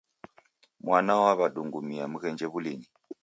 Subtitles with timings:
[0.85, 2.87] Mwana w'aw'adungumia, mghenje w'ulinyi